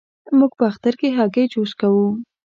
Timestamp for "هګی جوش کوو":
1.17-2.07